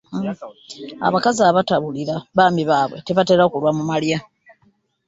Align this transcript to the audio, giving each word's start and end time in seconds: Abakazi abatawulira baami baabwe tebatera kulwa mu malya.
Abakazi 1.07 1.41
abatawulira 1.43 2.15
baami 2.37 2.63
baabwe 2.69 2.97
tebatera 3.07 3.43
kulwa 3.51 3.71
mu 3.77 3.83
malya. 3.89 4.19